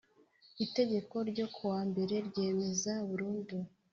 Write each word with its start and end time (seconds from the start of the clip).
itegeko 0.65 1.15
ryo 1.29 1.45
ku 1.53 1.61
wa 1.71 1.81
mbere 1.89 2.15
ryemeza 2.27 2.91
burundu 3.07 3.57